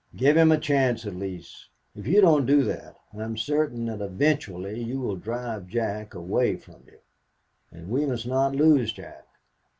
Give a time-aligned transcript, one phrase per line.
[0.15, 1.69] Give him a chance at least.
[1.95, 6.25] If you don't do that, I am certain that eventually you will drive Jack himself
[6.25, 6.97] away from you,
[7.71, 9.27] and we must not lose Jack.